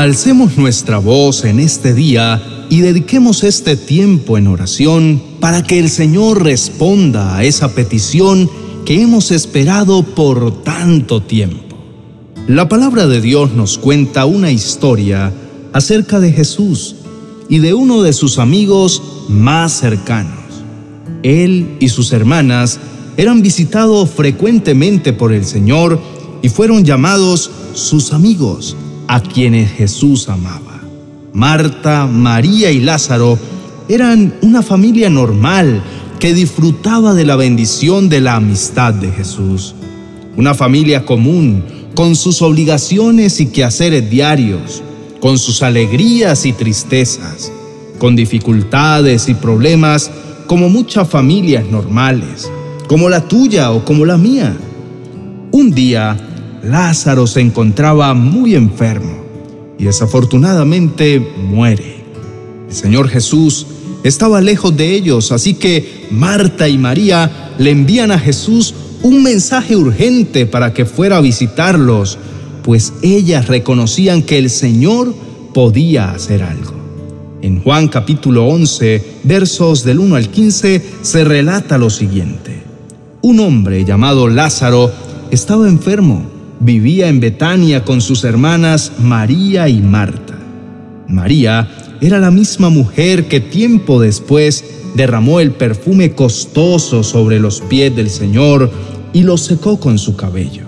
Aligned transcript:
Alcemos 0.00 0.56
nuestra 0.56 0.96
voz 0.96 1.44
en 1.44 1.60
este 1.60 1.92
día 1.92 2.42
y 2.70 2.80
dediquemos 2.80 3.44
este 3.44 3.76
tiempo 3.76 4.38
en 4.38 4.46
oración 4.46 5.20
para 5.40 5.62
que 5.62 5.78
el 5.78 5.90
Señor 5.90 6.42
responda 6.42 7.36
a 7.36 7.44
esa 7.44 7.74
petición 7.74 8.48
que 8.86 9.02
hemos 9.02 9.30
esperado 9.30 10.02
por 10.02 10.62
tanto 10.62 11.20
tiempo. 11.20 11.76
La 12.48 12.66
palabra 12.66 13.06
de 13.08 13.20
Dios 13.20 13.52
nos 13.52 13.76
cuenta 13.76 14.24
una 14.24 14.50
historia 14.50 15.34
acerca 15.74 16.18
de 16.18 16.32
Jesús 16.32 16.96
y 17.50 17.58
de 17.58 17.74
uno 17.74 18.00
de 18.00 18.14
sus 18.14 18.38
amigos 18.38 19.02
más 19.28 19.72
cercanos. 19.72 20.64
Él 21.22 21.76
y 21.78 21.90
sus 21.90 22.10
hermanas 22.14 22.80
eran 23.18 23.42
visitados 23.42 24.08
frecuentemente 24.08 25.12
por 25.12 25.34
el 25.34 25.44
Señor 25.44 26.00
y 26.40 26.48
fueron 26.48 26.86
llamados 26.86 27.50
sus 27.74 28.14
amigos, 28.14 28.74
a 29.10 29.20
quienes 29.20 29.72
Jesús 29.72 30.28
amaba. 30.28 30.80
Marta, 31.32 32.06
María 32.06 32.70
y 32.70 32.78
Lázaro 32.78 33.36
eran 33.88 34.32
una 34.40 34.62
familia 34.62 35.10
normal 35.10 35.82
que 36.20 36.32
disfrutaba 36.32 37.12
de 37.12 37.24
la 37.24 37.34
bendición 37.34 38.08
de 38.08 38.20
la 38.20 38.36
amistad 38.36 38.94
de 38.94 39.10
Jesús. 39.10 39.74
Una 40.36 40.54
familia 40.54 41.04
común, 41.04 41.64
con 41.96 42.14
sus 42.14 42.40
obligaciones 42.40 43.40
y 43.40 43.46
quehaceres 43.46 44.08
diarios, 44.08 44.80
con 45.18 45.40
sus 45.40 45.64
alegrías 45.64 46.46
y 46.46 46.52
tristezas, 46.52 47.50
con 47.98 48.14
dificultades 48.14 49.28
y 49.28 49.34
problemas 49.34 50.08
como 50.46 50.68
muchas 50.68 51.08
familias 51.08 51.64
normales, 51.68 52.48
como 52.86 53.08
la 53.08 53.26
tuya 53.26 53.72
o 53.72 53.84
como 53.84 54.06
la 54.06 54.16
mía. 54.16 54.56
Un 55.50 55.72
día, 55.72 56.16
Lázaro 56.62 57.26
se 57.26 57.40
encontraba 57.40 58.12
muy 58.14 58.54
enfermo 58.54 59.24
y 59.78 59.84
desafortunadamente 59.84 61.18
muere. 61.18 62.04
El 62.68 62.74
Señor 62.74 63.08
Jesús 63.08 63.66
estaba 64.04 64.40
lejos 64.40 64.76
de 64.76 64.94
ellos, 64.94 65.32
así 65.32 65.54
que 65.54 66.06
Marta 66.10 66.68
y 66.68 66.78
María 66.78 67.52
le 67.58 67.70
envían 67.70 68.10
a 68.10 68.18
Jesús 68.18 68.74
un 69.02 69.22
mensaje 69.22 69.76
urgente 69.76 70.46
para 70.46 70.74
que 70.74 70.84
fuera 70.84 71.16
a 71.16 71.20
visitarlos, 71.20 72.18
pues 72.62 72.92
ellas 73.02 73.48
reconocían 73.48 74.22
que 74.22 74.38
el 74.38 74.50
Señor 74.50 75.14
podía 75.54 76.10
hacer 76.12 76.42
algo. 76.42 76.74
En 77.42 77.62
Juan 77.62 77.88
capítulo 77.88 78.46
11, 78.46 79.20
versos 79.24 79.82
del 79.82 79.98
1 79.98 80.16
al 80.16 80.28
15, 80.28 80.84
se 81.00 81.24
relata 81.24 81.78
lo 81.78 81.88
siguiente. 81.88 82.62
Un 83.22 83.40
hombre 83.40 83.84
llamado 83.84 84.28
Lázaro 84.28 84.90
estaba 85.30 85.66
enfermo, 85.66 86.29
vivía 86.60 87.08
en 87.08 87.20
Betania 87.20 87.84
con 87.84 88.00
sus 88.00 88.24
hermanas 88.24 88.92
María 88.98 89.68
y 89.68 89.80
Marta. 89.80 90.38
María 91.08 91.68
era 92.00 92.18
la 92.18 92.30
misma 92.30 92.70
mujer 92.70 93.26
que 93.28 93.40
tiempo 93.40 94.00
después 94.00 94.64
derramó 94.94 95.40
el 95.40 95.52
perfume 95.52 96.12
costoso 96.12 97.02
sobre 97.02 97.40
los 97.40 97.60
pies 97.60 97.94
del 97.96 98.10
Señor 98.10 98.70
y 99.12 99.22
lo 99.22 99.36
secó 99.36 99.80
con 99.80 99.98
su 99.98 100.16
cabello. 100.16 100.66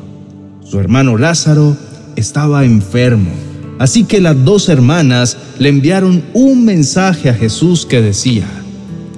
Su 0.64 0.80
hermano 0.80 1.16
Lázaro 1.16 1.76
estaba 2.16 2.64
enfermo 2.64 3.30
Así 3.82 4.04
que 4.04 4.20
las 4.20 4.44
dos 4.44 4.68
hermanas 4.68 5.36
le 5.58 5.68
enviaron 5.68 6.22
un 6.34 6.64
mensaje 6.64 7.28
a 7.28 7.34
Jesús 7.34 7.84
que 7.84 8.00
decía, 8.00 8.46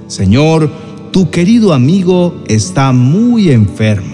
Señor, 0.06 0.70
tu 1.12 1.28
querido 1.28 1.74
amigo 1.74 2.42
está 2.48 2.92
muy 2.92 3.50
enfermo. 3.50 4.13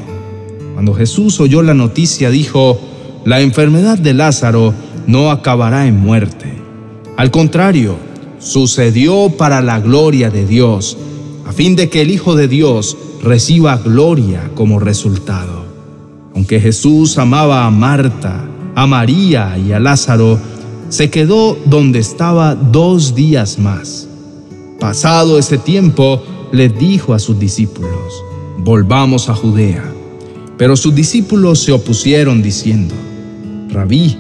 Cuando 0.81 0.95
Jesús 0.95 1.39
oyó 1.41 1.61
la 1.61 1.75
noticia 1.75 2.31
dijo, 2.31 2.81
la 3.27 3.43
enfermedad 3.43 3.99
de 3.99 4.15
Lázaro 4.15 4.73
no 5.07 5.31
acabará 5.31 5.87
en 5.87 6.01
muerte. 6.01 6.55
Al 7.19 7.31
contrario, 7.31 7.99
sucedió 8.39 9.29
para 9.29 9.61
la 9.61 9.79
gloria 9.79 10.31
de 10.31 10.47
Dios, 10.47 10.97
a 11.45 11.53
fin 11.53 11.77
de 11.77 11.91
que 11.91 12.01
el 12.01 12.11
Hijo 12.11 12.35
de 12.35 12.49
Dios 12.49 12.97
reciba 13.23 13.77
gloria 13.77 14.51
como 14.55 14.81
resultado. 14.81 15.67
Aunque 16.35 16.59
Jesús 16.61 17.19
amaba 17.19 17.67
a 17.67 17.71
Marta, 17.71 18.49
a 18.75 18.87
María 18.87 19.59
y 19.59 19.73
a 19.73 19.81
Lázaro, 19.81 20.39
se 20.89 21.11
quedó 21.11 21.59
donde 21.67 21.99
estaba 21.99 22.55
dos 22.55 23.15
días 23.15 23.59
más. 23.59 24.09
Pasado 24.81 25.39
ese 25.39 25.59
tiempo, 25.59 26.23
le 26.53 26.71
dijo 26.71 27.13
a 27.13 27.19
sus 27.19 27.39
discípulos, 27.39 28.25
volvamos 28.57 29.29
a 29.29 29.35
Judea. 29.35 30.00
Pero 30.61 30.77
sus 30.77 30.95
discípulos 30.95 31.61
se 31.61 31.73
opusieron 31.73 32.43
diciendo, 32.43 32.95
Rabí, 33.71 34.19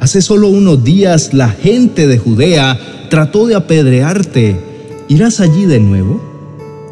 hace 0.00 0.20
solo 0.20 0.48
unos 0.48 0.84
días 0.84 1.32
la 1.32 1.48
gente 1.48 2.06
de 2.06 2.18
Judea 2.18 2.78
trató 3.08 3.46
de 3.46 3.54
apedrearte, 3.54 4.60
¿irás 5.08 5.40
allí 5.40 5.64
de 5.64 5.80
nuevo? 5.80 6.20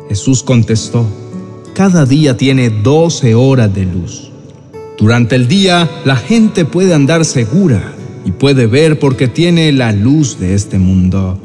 Jesús 0.08 0.42
contestó, 0.42 1.06
cada 1.74 2.06
día 2.06 2.38
tiene 2.38 2.70
doce 2.70 3.34
horas 3.34 3.74
de 3.74 3.84
luz. 3.84 4.30
Durante 4.96 5.36
el 5.36 5.46
día 5.46 5.90
la 6.06 6.16
gente 6.16 6.64
puede 6.64 6.94
andar 6.94 7.26
segura 7.26 7.92
y 8.24 8.30
puede 8.30 8.66
ver 8.66 8.98
porque 8.98 9.28
tiene 9.28 9.72
la 9.72 9.92
luz 9.92 10.40
de 10.40 10.54
este 10.54 10.78
mundo. 10.78 11.38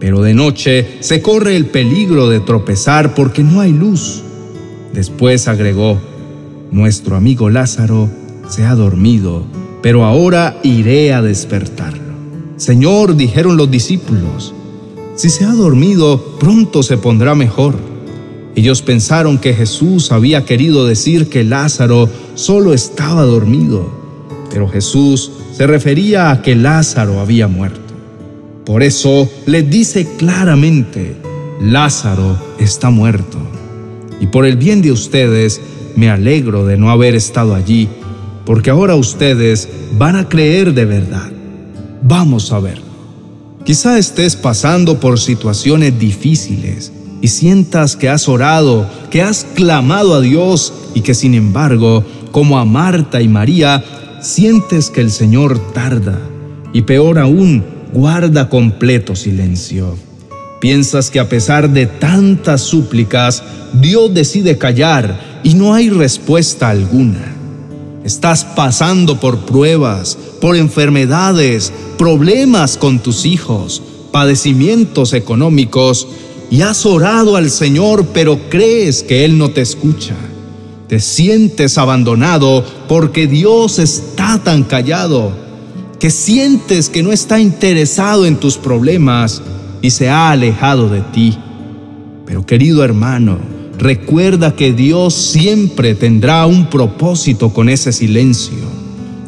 Pero 0.00 0.20
de 0.20 0.34
noche 0.34 0.96
se 0.98 1.22
corre 1.22 1.54
el 1.54 1.66
peligro 1.66 2.28
de 2.28 2.40
tropezar 2.40 3.14
porque 3.14 3.44
no 3.44 3.60
hay 3.60 3.70
luz. 3.70 4.24
Después 4.92 5.46
agregó, 5.46 6.00
nuestro 6.70 7.16
amigo 7.16 7.50
Lázaro 7.50 8.08
se 8.48 8.64
ha 8.64 8.74
dormido, 8.74 9.44
pero 9.82 10.04
ahora 10.04 10.58
iré 10.62 11.12
a 11.12 11.22
despertarlo. 11.22 12.08
Señor, 12.56 13.16
dijeron 13.16 13.56
los 13.56 13.70
discípulos, 13.70 14.54
si 15.14 15.30
se 15.30 15.44
ha 15.44 15.52
dormido, 15.52 16.36
pronto 16.38 16.82
se 16.82 16.96
pondrá 16.96 17.34
mejor. 17.34 17.74
Ellos 18.54 18.82
pensaron 18.82 19.38
que 19.38 19.54
Jesús 19.54 20.12
había 20.12 20.44
querido 20.44 20.86
decir 20.86 21.28
que 21.28 21.44
Lázaro 21.44 22.08
solo 22.34 22.72
estaba 22.72 23.22
dormido, 23.22 23.88
pero 24.50 24.68
Jesús 24.68 25.30
se 25.52 25.66
refería 25.66 26.30
a 26.30 26.42
que 26.42 26.54
Lázaro 26.54 27.20
había 27.20 27.48
muerto. 27.48 27.80
Por 28.64 28.82
eso 28.82 29.28
le 29.46 29.62
dice 29.62 30.06
claramente, 30.18 31.16
Lázaro 31.60 32.38
está 32.58 32.90
muerto. 32.90 33.38
Y 34.20 34.26
por 34.26 34.44
el 34.44 34.56
bien 34.56 34.82
de 34.82 34.92
ustedes, 34.92 35.60
me 35.98 36.10
alegro 36.10 36.64
de 36.64 36.76
no 36.76 36.92
haber 36.92 37.16
estado 37.16 37.56
allí, 37.56 37.88
porque 38.46 38.70
ahora 38.70 38.94
ustedes 38.94 39.68
van 39.98 40.14
a 40.14 40.28
creer 40.28 40.72
de 40.72 40.84
verdad. 40.84 41.28
Vamos 42.02 42.52
a 42.52 42.60
verlo. 42.60 42.84
Quizá 43.64 43.98
estés 43.98 44.36
pasando 44.36 45.00
por 45.00 45.18
situaciones 45.18 45.98
difíciles 45.98 46.92
y 47.20 47.26
sientas 47.26 47.96
que 47.96 48.08
has 48.08 48.28
orado, 48.28 48.88
que 49.10 49.22
has 49.22 49.44
clamado 49.56 50.14
a 50.14 50.20
Dios 50.20 50.72
y 50.94 51.00
que 51.00 51.14
sin 51.14 51.34
embargo, 51.34 52.04
como 52.30 52.60
a 52.60 52.64
Marta 52.64 53.20
y 53.20 53.26
María, 53.26 53.82
sientes 54.20 54.90
que 54.90 55.00
el 55.00 55.10
Señor 55.10 55.58
tarda 55.72 56.16
y 56.72 56.82
peor 56.82 57.18
aún, 57.18 57.64
guarda 57.92 58.48
completo 58.48 59.16
silencio. 59.16 59.96
Piensas 60.60 61.10
que 61.10 61.18
a 61.18 61.28
pesar 61.28 61.70
de 61.70 61.86
tantas 61.86 62.60
súplicas, 62.60 63.42
Dios 63.80 64.14
decide 64.14 64.58
callar 64.58 65.27
y 65.42 65.54
no 65.54 65.74
hay 65.74 65.90
respuesta 65.90 66.68
alguna. 66.68 67.34
Estás 68.04 68.44
pasando 68.44 69.20
por 69.20 69.40
pruebas, 69.40 70.16
por 70.40 70.56
enfermedades, 70.56 71.72
problemas 71.98 72.76
con 72.76 73.00
tus 73.00 73.26
hijos, 73.26 73.82
padecimientos 74.12 75.12
económicos 75.12 76.06
y 76.50 76.62
has 76.62 76.86
orado 76.86 77.36
al 77.36 77.50
Señor, 77.50 78.06
pero 78.14 78.48
crees 78.48 79.02
que 79.02 79.24
Él 79.24 79.36
no 79.36 79.50
te 79.50 79.60
escucha. 79.60 80.14
Te 80.88 81.00
sientes 81.00 81.76
abandonado 81.76 82.64
porque 82.88 83.26
Dios 83.26 83.78
está 83.78 84.42
tan 84.42 84.64
callado, 84.64 85.32
que 86.00 86.10
sientes 86.10 86.88
que 86.88 87.02
no 87.02 87.12
está 87.12 87.40
interesado 87.40 88.24
en 88.24 88.36
tus 88.36 88.56
problemas 88.56 89.42
y 89.82 89.90
se 89.90 90.08
ha 90.08 90.30
alejado 90.30 90.88
de 90.88 91.02
ti. 91.02 91.36
Pero 92.24 92.46
querido 92.46 92.82
hermano, 92.84 93.57
recuerda 93.78 94.54
que 94.54 94.72
Dios 94.72 95.14
siempre 95.14 95.94
tendrá 95.94 96.44
un 96.46 96.68
propósito 96.68 97.52
con 97.52 97.68
ese 97.68 97.92
silencio. 97.92 98.58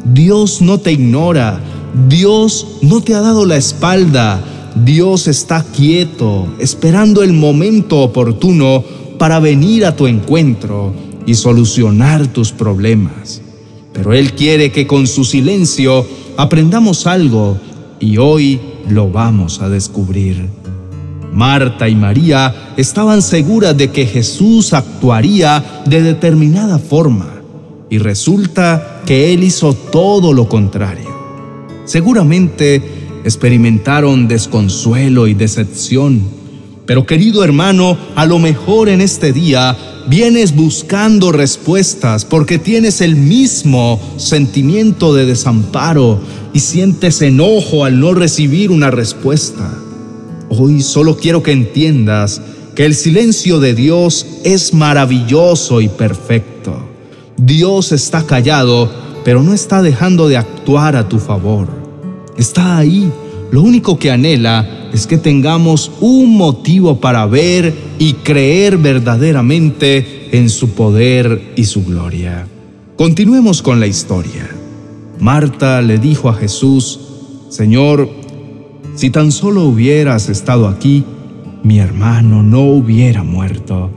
Dios 0.03 0.61
no 0.61 0.79
te 0.79 0.91
ignora, 0.91 1.61
Dios 2.07 2.67
no 2.81 3.01
te 3.01 3.13
ha 3.15 3.21
dado 3.21 3.45
la 3.45 3.57
espalda, 3.57 4.43
Dios 4.75 5.27
está 5.27 5.63
quieto, 5.63 6.47
esperando 6.59 7.23
el 7.23 7.33
momento 7.33 7.99
oportuno 7.99 8.83
para 9.17 9.39
venir 9.39 9.85
a 9.85 9.95
tu 9.95 10.07
encuentro 10.07 10.93
y 11.25 11.35
solucionar 11.35 12.27
tus 12.27 12.51
problemas. 12.51 13.41
Pero 13.93 14.13
Él 14.13 14.33
quiere 14.33 14.71
que 14.71 14.87
con 14.87 15.07
su 15.07 15.23
silencio 15.23 16.05
aprendamos 16.37 17.07
algo 17.07 17.57
y 17.99 18.17
hoy 18.17 18.59
lo 18.89 19.09
vamos 19.09 19.61
a 19.61 19.69
descubrir. 19.69 20.60
Marta 21.31 21.87
y 21.87 21.95
María 21.95 22.73
estaban 22.77 23.21
seguras 23.21 23.75
de 23.77 23.89
que 23.89 24.05
Jesús 24.05 24.73
actuaría 24.73 25.83
de 25.85 26.01
determinada 26.01 26.77
forma 26.77 27.41
y 27.89 27.97
resulta 27.97 29.01
que 29.05 29.33
Él 29.33 29.43
hizo 29.43 29.73
todo 29.73 30.33
lo 30.33 30.47
contrario. 30.47 31.09
Seguramente 31.85 32.81
experimentaron 33.23 34.27
desconsuelo 34.27 35.27
y 35.27 35.33
decepción. 35.33 36.21
Pero 36.85 37.05
querido 37.05 37.43
hermano, 37.43 37.97
a 38.15 38.25
lo 38.25 38.39
mejor 38.39 38.89
en 38.89 39.01
este 39.01 39.33
día 39.33 39.77
vienes 40.07 40.55
buscando 40.55 41.31
respuestas 41.31 42.25
porque 42.25 42.59
tienes 42.59 43.01
el 43.01 43.15
mismo 43.15 43.99
sentimiento 44.17 45.13
de 45.13 45.25
desamparo 45.25 46.19
y 46.53 46.59
sientes 46.59 47.21
enojo 47.21 47.85
al 47.85 47.99
no 47.99 48.13
recibir 48.13 48.71
una 48.71 48.89
respuesta. 48.89 49.80
Hoy 50.53 50.81
solo 50.81 51.15
quiero 51.15 51.41
que 51.41 51.53
entiendas 51.53 52.41
que 52.75 52.83
el 52.85 52.93
silencio 52.93 53.61
de 53.61 53.73
Dios 53.73 54.27
es 54.43 54.73
maravilloso 54.73 55.79
y 55.79 55.87
perfecto. 55.87 56.75
Dios 57.37 57.93
está 57.93 58.25
callado, 58.25 58.91
pero 59.23 59.43
no 59.43 59.53
está 59.53 59.81
dejando 59.81 60.27
de 60.27 60.35
actuar 60.35 60.97
a 60.97 61.07
tu 61.07 61.19
favor. 61.19 61.69
Está 62.37 62.77
ahí. 62.77 63.09
Lo 63.51 63.61
único 63.61 63.97
que 63.97 64.11
anhela 64.11 64.89
es 64.93 65.07
que 65.07 65.17
tengamos 65.17 65.89
un 66.01 66.35
motivo 66.35 66.99
para 66.99 67.25
ver 67.27 67.73
y 67.97 68.15
creer 68.15 68.77
verdaderamente 68.77 70.27
en 70.33 70.49
su 70.49 70.71
poder 70.71 71.53
y 71.55 71.63
su 71.63 71.85
gloria. 71.85 72.45
Continuemos 72.97 73.61
con 73.61 73.79
la 73.79 73.87
historia. 73.87 74.49
Marta 75.17 75.81
le 75.81 75.97
dijo 75.97 76.27
a 76.27 76.33
Jesús, 76.33 76.99
Señor, 77.47 78.20
si 78.95 79.09
tan 79.09 79.31
solo 79.31 79.63
hubieras 79.65 80.29
estado 80.29 80.67
aquí, 80.67 81.03
mi 81.63 81.79
hermano 81.79 82.43
no 82.43 82.61
hubiera 82.61 83.23
muerto. 83.23 83.89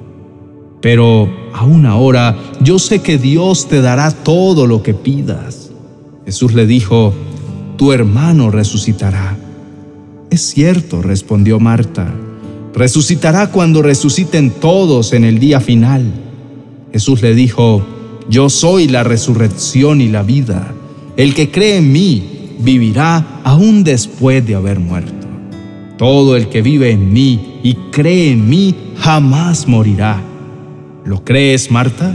Pero 0.81 1.29
aún 1.55 1.87
ahora 1.87 2.37
yo 2.61 2.79
sé 2.79 3.00
que 3.00 3.19
Dios 3.19 3.69
te 3.69 3.81
dará 3.81 4.11
todo 4.11 4.67
lo 4.67 4.82
que 4.82 4.94
pidas. 4.94 5.70
Jesús 6.26 6.55
le 6.55 6.67
dijo, 6.67 7.14
tu 7.76 7.93
hermano 7.93 8.50
resucitará. 8.50 9.37
Es 10.31 10.43
cierto, 10.43 11.00
respondió 11.00 11.61
Marta, 11.61 12.12
resucitará 12.75 13.50
cuando 13.50 13.82
resuciten 13.82 14.50
todos 14.50 15.12
en 15.12 15.25
el 15.25 15.38
día 15.38 15.61
final. 15.61 16.12
Jesús 16.93 17.23
le 17.23 17.35
dijo, 17.35 17.85
yo 18.29 18.49
soy 18.49 18.88
la 18.88 19.05
resurrección 19.05 20.00
y 20.00 20.08
la 20.08 20.23
vida. 20.23 20.75
El 21.17 21.35
que 21.35 21.50
cree 21.50 21.76
en 21.79 21.93
mí 21.93 22.33
vivirá 22.58 23.40
aún 23.44 23.84
después 23.84 24.46
de 24.46 24.54
haber 24.54 24.80
muerto. 24.80 25.26
Todo 25.96 26.36
el 26.36 26.48
que 26.48 26.62
vive 26.62 26.90
en 26.90 27.12
mí 27.12 27.60
y 27.62 27.74
cree 27.92 28.32
en 28.32 28.48
mí 28.48 28.74
jamás 28.96 29.68
morirá. 29.68 30.20
¿Lo 31.04 31.24
crees, 31.24 31.70
Marta? 31.70 32.14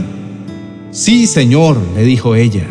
Sí, 0.90 1.26
Señor, 1.26 1.78
le 1.94 2.04
dijo 2.04 2.34
ella. 2.34 2.66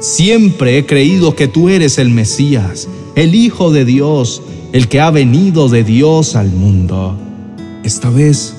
Siempre 0.00 0.78
he 0.78 0.86
creído 0.86 1.34
que 1.34 1.48
tú 1.48 1.68
eres 1.68 1.98
el 1.98 2.10
Mesías, 2.10 2.88
el 3.16 3.34
Hijo 3.34 3.72
de 3.72 3.84
Dios, 3.84 4.42
el 4.72 4.88
que 4.88 5.00
ha 5.00 5.10
venido 5.10 5.68
de 5.68 5.82
Dios 5.82 6.36
al 6.36 6.50
mundo. 6.50 7.16
Esta 7.82 8.08
vez 8.08 8.54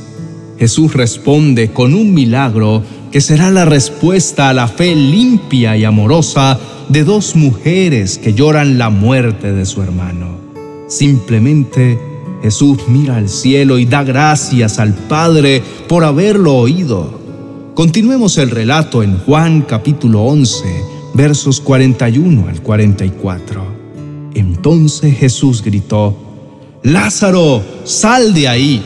Jesús 0.60 0.94
responde 0.94 1.72
con 1.72 1.94
un 1.94 2.14
milagro 2.14 2.84
que 3.12 3.22
será 3.22 3.50
la 3.50 3.66
respuesta 3.66 4.50
a 4.50 4.54
la 4.54 4.68
fe 4.68 4.96
limpia 4.96 5.76
y 5.78 5.84
amorosa 5.84 6.60
de 6.90 7.04
dos 7.04 7.36
mujeres 7.36 8.18
que 8.18 8.34
lloran 8.34 8.78
la 8.78 8.90
muerte 8.90 9.52
de 9.52 9.66
su 9.66 9.82
hermano. 9.82 10.38
Simplemente 10.88 12.00
Jesús 12.42 12.80
mira 12.88 13.18
al 13.18 13.30
cielo 13.30 13.78
y 13.80 13.86
da 13.86 14.04
gracias 14.04 14.80
al 14.80 14.94
Padre 14.94 15.62
por 15.88 16.04
haberlo 16.04 16.56
oído. 16.56 17.20
Continuemos 17.76 18.38
el 18.38 18.52
relato 18.52 19.04
en 19.04 19.18
Juan 19.20 19.62
capítulo 19.62 20.24
11, 20.24 20.66
versos 21.14 21.62
41 21.62 22.48
al 22.48 22.62
44. 22.62 23.64
Entonces 24.36 25.18
Jesús 25.18 25.64
gritó, 25.64 26.16
Lázaro, 26.84 27.62
sal 27.84 28.34
de 28.34 28.48
ahí. 28.48 28.84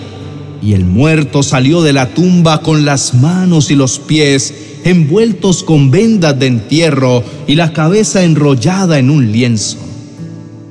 Y 0.64 0.74
el 0.74 0.86
muerto 0.86 1.44
salió 1.44 1.82
de 1.82 1.92
la 1.92 2.14
tumba 2.14 2.62
con 2.62 2.86
las 2.86 3.14
manos 3.14 3.70
y 3.70 3.76
los 3.76 4.00
pies 4.00 4.54
envueltos 4.86 5.62
con 5.64 5.92
vendas 5.92 6.40
de 6.40 6.48
entierro 6.48 7.24
y 7.48 7.56
la 7.56 7.74
cabeza 7.74 8.24
enrollada 8.24 8.98
en 8.98 9.10
un 9.10 9.32
lienzo. 9.32 9.78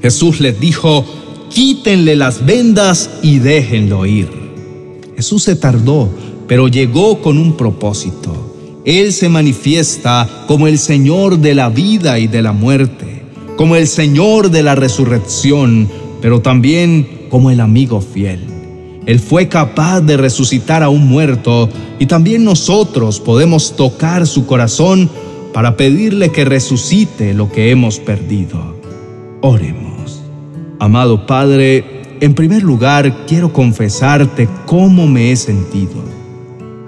Jesús 0.01 0.41
les 0.41 0.59
dijo, 0.59 1.05
quítenle 1.51 2.17
las 2.17 2.45
vendas 2.45 3.11
y 3.23 3.39
déjenlo 3.39 4.07
ir. 4.07 4.29
Jesús 5.17 5.45
se 5.45 5.57
tardó, 5.57 6.09
pero 6.49 6.69
llegó 6.69 7.21
con 7.21 7.37
un 7.37 7.57
propósito. 7.57 8.81
Él 8.85 9.13
se 9.13 9.29
manifiesta 9.29 10.29
como 10.49 10.67
el 10.69 10.79
Señor 10.79 11.39
de 11.39 11.55
la 11.55 11.69
vida 11.69 12.19
y 12.19 12.29
de 12.29 12.43
la 12.43 12.53
muerte, 12.53 13.23
como 13.57 13.77
el 13.77 13.87
Señor 13.87 14.51
de 14.51 14.63
la 14.63 14.75
resurrección, 14.75 15.89
pero 16.21 16.41
también 16.41 17.27
como 17.31 17.51
el 17.51 17.61
amigo 17.61 18.01
fiel. 18.01 18.52
Él 19.07 19.19
fue 19.19 19.49
capaz 19.49 20.01
de 20.01 20.17
resucitar 20.17 20.83
a 20.83 20.89
un 20.89 21.09
muerto 21.09 21.69
y 21.99 22.07
también 22.07 22.45
nosotros 22.45 23.19
podemos 23.19 23.75
tocar 23.77 24.27
su 24.27 24.47
corazón 24.47 25.11
para 25.53 25.77
pedirle 25.77 26.31
que 26.31 26.45
resucite 26.45 27.35
lo 27.35 27.51
que 27.51 27.71
hemos 27.71 27.99
perdido. 27.99 28.77
Oremos. 29.41 30.23
Amado 30.79 31.27
Padre, 31.27 32.03
en 32.21 32.35
primer 32.35 32.63
lugar 32.63 33.27
quiero 33.27 33.53
confesarte 33.53 34.49
cómo 34.67 35.07
me 35.07 35.33
he 35.33 35.37
sentido. 35.37 35.95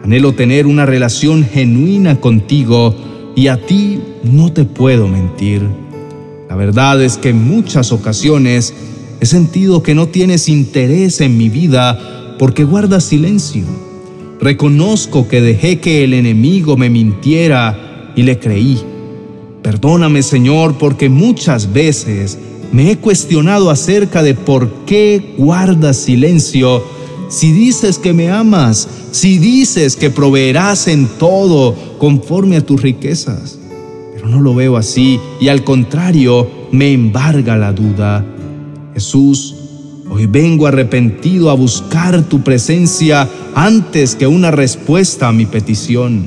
Anhelo 0.04 0.34
tener 0.34 0.66
una 0.66 0.86
relación 0.86 1.44
genuina 1.44 2.20
contigo 2.20 2.94
y 3.34 3.48
a 3.48 3.66
ti 3.66 4.00
no 4.22 4.52
te 4.52 4.64
puedo 4.64 5.08
mentir. 5.08 5.62
La 6.48 6.56
verdad 6.56 7.02
es 7.02 7.18
que 7.18 7.30
en 7.30 7.42
muchas 7.48 7.90
ocasiones 7.90 8.74
he 9.24 9.26
sentido 9.26 9.82
que 9.82 9.94
no 9.94 10.08
tienes 10.08 10.50
interés 10.50 11.22
en 11.22 11.38
mi 11.38 11.48
vida 11.48 12.36
porque 12.38 12.62
guardas 12.62 13.04
silencio. 13.04 13.64
Reconozco 14.38 15.28
que 15.28 15.40
dejé 15.40 15.80
que 15.80 16.04
el 16.04 16.12
enemigo 16.12 16.76
me 16.76 16.90
mintiera 16.90 18.12
y 18.14 18.22
le 18.22 18.38
creí. 18.38 18.78
Perdóname, 19.62 20.22
Señor, 20.22 20.76
porque 20.76 21.08
muchas 21.08 21.72
veces 21.72 22.38
me 22.70 22.90
he 22.90 22.98
cuestionado 22.98 23.70
acerca 23.70 24.22
de 24.22 24.34
por 24.34 24.84
qué 24.84 25.34
guardas 25.38 25.96
silencio 25.96 26.84
si 27.30 27.50
dices 27.50 27.98
que 27.98 28.12
me 28.12 28.30
amas, 28.30 28.86
si 29.10 29.38
dices 29.38 29.96
que 29.96 30.10
proveerás 30.10 30.86
en 30.86 31.06
todo 31.18 31.74
conforme 31.96 32.58
a 32.58 32.66
tus 32.66 32.82
riquezas. 32.82 33.58
Pero 34.14 34.28
no 34.28 34.42
lo 34.42 34.54
veo 34.54 34.76
así 34.76 35.18
y 35.40 35.48
al 35.48 35.64
contrario 35.64 36.46
me 36.72 36.92
embarga 36.92 37.56
la 37.56 37.72
duda. 37.72 38.33
Jesús, 38.94 39.56
hoy 40.08 40.26
vengo 40.26 40.68
arrepentido 40.68 41.50
a 41.50 41.54
buscar 41.54 42.22
tu 42.22 42.42
presencia 42.42 43.28
antes 43.56 44.14
que 44.14 44.28
una 44.28 44.52
respuesta 44.52 45.26
a 45.26 45.32
mi 45.32 45.46
petición. 45.46 46.26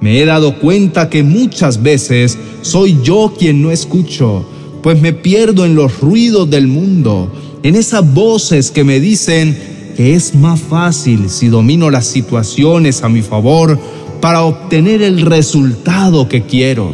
Me 0.00 0.20
he 0.20 0.24
dado 0.24 0.58
cuenta 0.58 1.08
que 1.08 1.22
muchas 1.22 1.82
veces 1.82 2.36
soy 2.62 2.98
yo 3.04 3.32
quien 3.38 3.62
no 3.62 3.70
escucho, 3.70 4.44
pues 4.82 5.00
me 5.00 5.12
pierdo 5.12 5.64
en 5.64 5.76
los 5.76 6.00
ruidos 6.00 6.50
del 6.50 6.66
mundo, 6.66 7.30
en 7.62 7.76
esas 7.76 8.12
voces 8.12 8.72
que 8.72 8.82
me 8.82 8.98
dicen 8.98 9.56
que 9.96 10.14
es 10.14 10.34
más 10.34 10.58
fácil 10.60 11.30
si 11.30 11.46
domino 11.46 11.90
las 11.90 12.06
situaciones 12.06 13.04
a 13.04 13.08
mi 13.08 13.22
favor 13.22 13.78
para 14.20 14.42
obtener 14.42 15.00
el 15.02 15.20
resultado 15.20 16.28
que 16.28 16.42
quiero, 16.42 16.92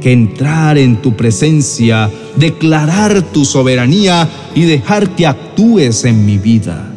que 0.00 0.12
entrar 0.12 0.78
en 0.78 1.02
tu 1.02 1.16
presencia, 1.16 2.10
declarar 2.36 3.22
tu 3.22 3.44
soberanía 3.44 4.28
y 4.54 4.62
dejar 4.62 5.14
que 5.16 5.26
actúes 5.26 6.04
en 6.04 6.24
mi 6.24 6.38
vida. 6.38 6.92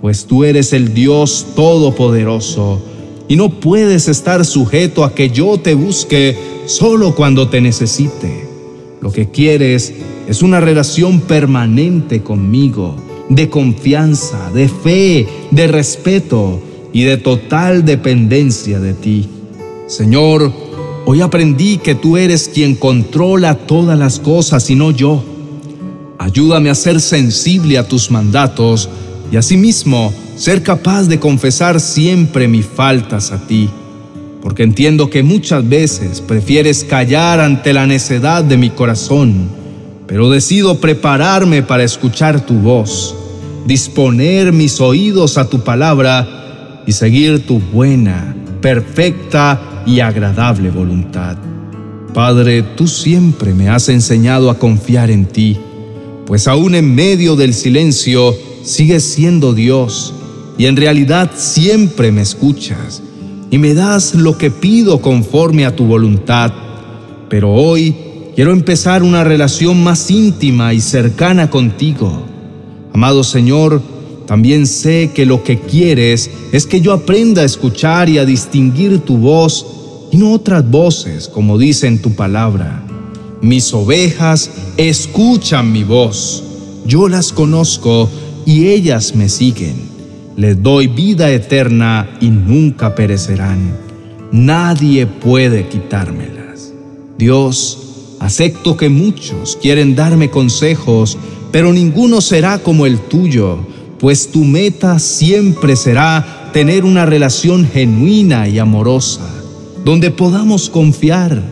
Pues 0.00 0.26
tú 0.26 0.44
eres 0.44 0.72
el 0.72 0.94
Dios 0.94 1.46
Todopoderoso 1.54 2.80
y 3.28 3.36
no 3.36 3.48
puedes 3.60 4.08
estar 4.08 4.44
sujeto 4.44 5.04
a 5.04 5.14
que 5.14 5.30
yo 5.30 5.58
te 5.58 5.74
busque 5.74 6.36
solo 6.66 7.14
cuando 7.14 7.48
te 7.48 7.60
necesite. 7.60 8.48
Lo 9.00 9.12
que 9.12 9.30
quieres 9.30 9.92
es 10.28 10.42
una 10.42 10.60
relación 10.60 11.20
permanente 11.20 12.22
conmigo 12.22 12.96
de 13.28 13.50
confianza, 13.50 14.50
de 14.52 14.68
fe, 14.68 15.26
de 15.50 15.66
respeto 15.66 16.60
y 16.92 17.04
de 17.04 17.18
total 17.18 17.84
dependencia 17.84 18.80
de 18.80 18.94
ti. 18.94 19.28
Señor, 19.86 20.52
hoy 21.10 21.22
aprendí 21.22 21.78
que 21.78 21.94
tú 21.94 22.18
eres 22.18 22.50
quien 22.52 22.74
controla 22.74 23.54
todas 23.54 23.98
las 23.98 24.18
cosas 24.20 24.68
y 24.68 24.74
no 24.74 24.90
yo. 24.90 25.24
Ayúdame 26.18 26.68
a 26.68 26.74
ser 26.74 27.00
sensible 27.00 27.78
a 27.78 27.88
tus 27.88 28.10
mandatos 28.10 28.90
y 29.32 29.38
asimismo 29.38 30.12
ser 30.36 30.62
capaz 30.62 31.04
de 31.04 31.18
confesar 31.18 31.80
siempre 31.80 32.46
mis 32.46 32.66
faltas 32.66 33.32
a 33.32 33.38
ti, 33.46 33.70
porque 34.42 34.64
entiendo 34.64 35.08
que 35.08 35.22
muchas 35.22 35.66
veces 35.66 36.20
prefieres 36.20 36.84
callar 36.84 37.40
ante 37.40 37.72
la 37.72 37.86
necedad 37.86 38.44
de 38.44 38.58
mi 38.58 38.68
corazón, 38.68 39.48
pero 40.06 40.28
decido 40.28 40.78
prepararme 40.78 41.62
para 41.62 41.84
escuchar 41.84 42.44
tu 42.44 42.52
voz 42.52 43.14
disponer 43.64 44.52
mis 44.52 44.78
oídos 44.78 45.38
a 45.38 45.48
tu 45.48 45.60
palabra 45.64 46.82
y 46.86 46.92
seguir 46.92 47.46
tu 47.46 47.60
buena, 47.60 48.36
perfecta 48.60 49.77
y 49.88 50.00
agradable 50.00 50.70
voluntad. 50.70 51.38
Padre, 52.12 52.62
tú 52.62 52.86
siempre 52.86 53.54
me 53.54 53.70
has 53.70 53.88
enseñado 53.88 54.50
a 54.50 54.58
confiar 54.58 55.10
en 55.10 55.24
ti, 55.24 55.56
pues 56.26 56.46
aún 56.46 56.74
en 56.74 56.94
medio 56.94 57.36
del 57.36 57.54
silencio 57.54 58.36
sigues 58.62 59.02
siendo 59.02 59.54
Dios 59.54 60.12
y 60.58 60.66
en 60.66 60.76
realidad 60.76 61.30
siempre 61.34 62.12
me 62.12 62.20
escuchas 62.20 63.02
y 63.50 63.56
me 63.56 63.72
das 63.72 64.14
lo 64.14 64.36
que 64.36 64.50
pido 64.50 65.00
conforme 65.00 65.64
a 65.64 65.74
tu 65.74 65.86
voluntad. 65.86 66.52
Pero 67.30 67.54
hoy 67.54 67.96
quiero 68.34 68.52
empezar 68.52 69.02
una 69.02 69.24
relación 69.24 69.82
más 69.82 70.10
íntima 70.10 70.74
y 70.74 70.82
cercana 70.82 71.48
contigo. 71.48 72.24
Amado 72.92 73.24
Señor, 73.24 73.80
también 74.26 74.66
sé 74.66 75.12
que 75.14 75.24
lo 75.24 75.42
que 75.42 75.58
quieres 75.58 76.30
es 76.52 76.66
que 76.66 76.82
yo 76.82 76.92
aprenda 76.92 77.40
a 77.40 77.46
escuchar 77.46 78.10
y 78.10 78.18
a 78.18 78.26
distinguir 78.26 78.98
tu 78.98 79.16
voz 79.16 79.77
y 80.10 80.16
no 80.16 80.32
otras 80.32 80.68
voces, 80.68 81.28
como 81.28 81.58
dice 81.58 81.86
en 81.86 82.00
tu 82.00 82.12
palabra. 82.12 82.82
Mis 83.40 83.72
ovejas 83.72 84.50
escuchan 84.76 85.72
mi 85.72 85.84
voz, 85.84 86.42
yo 86.86 87.08
las 87.08 87.32
conozco 87.32 88.08
y 88.44 88.68
ellas 88.68 89.14
me 89.14 89.28
siguen 89.28 89.88
les 90.38 90.62
doy 90.62 90.86
vida 90.86 91.32
eterna 91.32 92.08
y 92.20 92.30
nunca 92.30 92.94
perecerán. 92.94 93.76
Nadie 94.30 95.04
puede 95.08 95.66
quitármelas. 95.66 96.72
Dios, 97.18 98.14
acepto 98.20 98.76
que 98.76 98.88
muchos 98.88 99.58
quieren 99.60 99.96
darme 99.96 100.30
consejos, 100.30 101.18
pero 101.50 101.72
ninguno 101.72 102.20
será 102.20 102.60
como 102.60 102.86
el 102.86 103.00
tuyo, 103.00 103.58
pues 103.98 104.30
tu 104.30 104.44
meta 104.44 105.00
siempre 105.00 105.74
será 105.74 106.50
tener 106.52 106.84
una 106.84 107.04
relación 107.04 107.66
genuina 107.66 108.46
y 108.46 108.60
amorosa, 108.60 109.28
donde 109.84 110.10
podamos 110.10 110.68
confiar, 110.68 111.42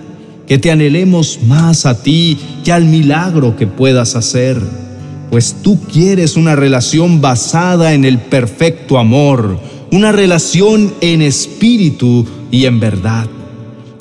que 0.47 0.59
te 0.59 0.71
anhelemos 0.71 1.40
más 1.47 1.87
a 1.87 2.02
ti 2.02 2.38
que 2.64 2.73
al 2.73 2.85
milagro 2.85 3.56
que 3.56 3.66
puedas 3.66 4.14
hacer 4.14 4.61
pues 5.30 5.56
tú 5.62 5.78
quieres 5.92 6.37
una 6.37 6.56
relación 6.56 7.21
basada 7.21 7.92
en 7.92 8.04
el 8.04 8.18
perfecto 8.18 8.99
amor, 8.99 9.59
una 9.90 10.12
relación 10.12 10.95
en 11.00 11.23
espíritu 11.23 12.26
y 12.50 12.66
en 12.66 12.80
verdad. 12.80 13.26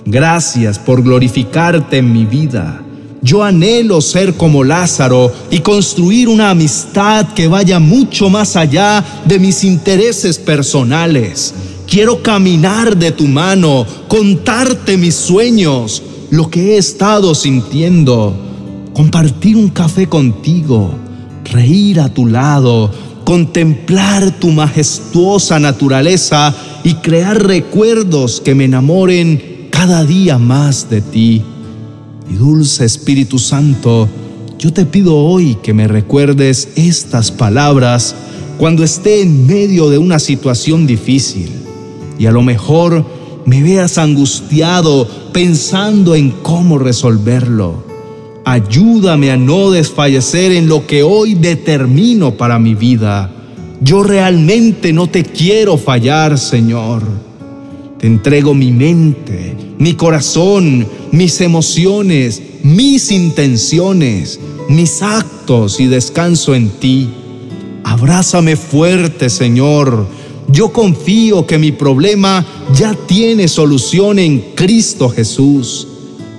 Gracias 0.05 0.77
por 0.77 1.01
glorificarte 1.01 1.98
en 1.98 2.13
mi 2.13 2.25
vida. 2.25 2.82
Yo 3.22 3.44
anhelo 3.44 4.01
ser 4.01 4.36
como 4.36 4.63
Lázaro 4.63 5.34
y 5.50 5.60
construir 5.60 6.29
una 6.29 6.51
amistad 6.51 7.34
que 7.34 7.48
vaya 7.48 7.79
mucho 7.79 8.29
más 8.29 8.55
allá 8.55 9.03
de 9.25 9.39
mis 9.39 9.63
intereses 9.63 10.38
personales. 10.38 11.55
Quiero 11.88 12.22
caminar 12.22 12.98
de 12.98 13.12
tu 13.12 13.27
mano, 13.27 13.86
contarte 14.08 14.98
mis 14.98 15.15
sueños, 15.15 16.01
lo 16.32 16.50
que 16.50 16.74
he 16.74 16.77
estado 16.77 17.36
sintiendo, 17.36 18.36
compartir 18.94 19.56
un 19.56 19.70
café 19.70 20.08
contigo 20.08 21.06
reír 21.46 22.00
a 22.00 22.10
tu 22.10 22.27
lado, 22.27 22.92
contemplar 23.24 24.39
tu 24.39 24.51
majestuosa 24.51 25.60
naturaleza 25.60 26.54
y 26.84 26.96
crear 26.96 27.46
recuerdos 27.46 28.42
que 28.42 28.56
me 28.56 28.65
enamoren 28.65 29.70
cada 29.70 30.04
día 30.04 30.38
más 30.38 30.89
de 30.89 31.01
ti. 31.01 31.42
Y 32.30 32.34
dulce 32.34 32.86
Espíritu 32.86 33.39
Santo, 33.39 34.10
yo 34.60 34.74
te 34.74 34.86
pido 34.86 35.15
hoy 35.15 35.56
que 35.62 35.74
me 35.74 35.88
recuerdes 35.88 36.70
estas 36.75 37.32
palabras 37.32 38.15
cuando 38.58 38.84
esté 38.84 39.22
en 39.22 39.46
medio 39.48 39.89
de 39.89 39.98
una 39.98 40.20
situación 40.20 40.88
difícil 40.88 41.64
y 42.17 42.25
a 42.25 42.31
lo 42.31 42.41
mejor 42.41 43.05
me 43.45 43.62
veas 43.62 43.98
angustiado 43.98 45.07
pensando 45.31 46.15
en 46.15 46.31
cómo 46.31 46.79
resolverlo. 46.79 47.84
Ayúdame 48.43 49.31
a 49.31 49.38
no 49.38 49.72
desfallecer 49.72 50.51
en 50.51 50.67
lo 50.67 50.86
que 50.86 51.03
hoy 51.03 51.34
determino 51.34 52.36
para 52.36 52.60
mi 52.60 52.75
vida. 52.75 53.31
Yo 53.81 54.03
realmente 54.03 54.93
no 54.93 55.07
te 55.07 55.24
quiero 55.24 55.77
fallar, 55.77 56.38
Señor. 56.38 57.03
Te 58.00 58.07
entrego 58.07 58.53
mi 58.53 58.72
mente, 58.72 59.55
mi 59.77 59.93
corazón, 59.93 60.88
mis 61.12 61.41
emociones, 61.41 62.41
mis 62.63 63.12
intenciones, 63.12 64.39
mis 64.69 65.01
actos 65.01 65.79
y 65.79 65.88
descanso 65.88 66.55
en 66.55 66.69
ti. 66.69 67.10
Abrázame 67.84 68.55
fuerte, 68.55 69.29
Señor. 69.29 70.07
Yo 70.48 70.72
confío 70.72 71.48
que 71.48 71.58
mi 71.58 71.72
problema 71.72 72.46
ya 72.74 72.94
tiene 72.94 73.48
solución 73.48 74.20
en 74.20 74.40
Cristo 74.56 75.10
Jesús. 75.10 75.88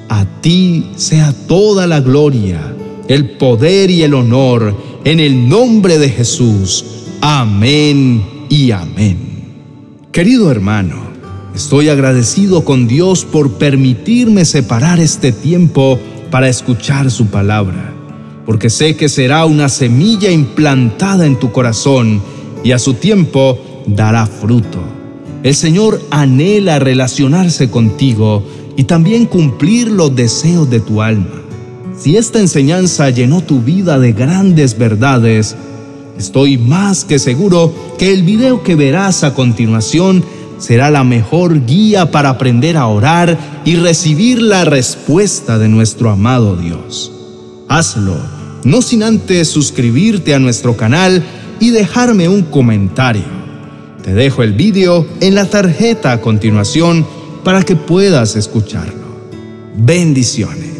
A 0.08 0.24
ti 0.40 0.86
sea 0.96 1.32
toda 1.48 1.86
la 1.86 2.00
gloria, 2.00 2.74
el 3.08 3.30
poder 3.30 3.90
y 3.90 4.02
el 4.02 4.14
honor 4.14 4.74
en 5.04 5.18
el 5.18 5.48
nombre 5.48 5.98
de 5.98 6.08
Jesús. 6.08 6.84
Amén 7.20 8.46
y 8.48 8.70
amén. 8.70 9.18
Querido 10.12 10.50
hermano, 10.50 11.02
estoy 11.54 11.88
agradecido 11.88 12.64
con 12.64 12.86
Dios 12.86 13.24
por 13.24 13.54
permitirme 13.54 14.44
separar 14.44 15.00
este 15.00 15.32
tiempo 15.32 15.98
para 16.30 16.48
escuchar 16.48 17.10
su 17.10 17.26
palabra, 17.26 17.92
porque 18.46 18.70
sé 18.70 18.96
que 18.96 19.08
será 19.08 19.44
una 19.46 19.68
semilla 19.68 20.30
implantada 20.30 21.26
en 21.26 21.38
tu 21.38 21.50
corazón 21.50 22.22
y 22.62 22.72
a 22.72 22.78
su 22.78 22.94
tiempo 22.94 23.58
dará 23.86 24.26
fruto. 24.26 24.80
El 25.42 25.54
Señor 25.54 26.00
anhela 26.10 26.78
relacionarse 26.78 27.70
contigo 27.70 28.42
y 28.76 28.84
también 28.84 29.26
cumplir 29.26 29.88
los 29.88 30.14
deseos 30.14 30.68
de 30.68 30.80
tu 30.80 31.02
alma. 31.02 31.42
Si 31.96 32.16
esta 32.16 32.40
enseñanza 32.40 33.10
llenó 33.10 33.40
tu 33.40 33.60
vida 33.60 33.98
de 33.98 34.12
grandes 34.12 34.76
verdades, 34.76 35.56
estoy 36.18 36.58
más 36.58 37.04
que 37.04 37.18
seguro 37.18 37.72
que 37.98 38.12
el 38.12 38.22
video 38.22 38.62
que 38.62 38.74
verás 38.74 39.24
a 39.24 39.34
continuación 39.34 40.22
será 40.58 40.90
la 40.90 41.04
mejor 41.04 41.64
guía 41.64 42.10
para 42.10 42.30
aprender 42.30 42.76
a 42.76 42.86
orar 42.86 43.38
y 43.64 43.76
recibir 43.76 44.40
la 44.40 44.64
respuesta 44.64 45.58
de 45.58 45.68
nuestro 45.68 46.10
amado 46.10 46.56
Dios. 46.56 47.12
Hazlo, 47.68 48.16
no 48.64 48.82
sin 48.82 49.02
antes 49.02 49.48
suscribirte 49.48 50.34
a 50.34 50.38
nuestro 50.38 50.76
canal 50.76 51.24
y 51.60 51.70
dejarme 51.70 52.28
un 52.28 52.42
comentario. 52.42 53.45
Te 54.06 54.14
dejo 54.14 54.44
el 54.44 54.52
video 54.52 55.04
en 55.20 55.34
la 55.34 55.46
tarjeta 55.46 56.12
a 56.12 56.20
continuación 56.20 57.04
para 57.42 57.64
que 57.64 57.74
puedas 57.74 58.36
escucharlo. 58.36 59.04
Bendiciones. 59.74 60.75